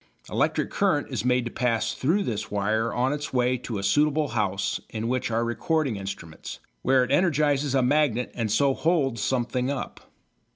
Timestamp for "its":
3.13-3.31